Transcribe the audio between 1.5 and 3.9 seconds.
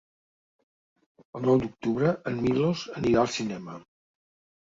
d'octubre en Milos anirà al cinema.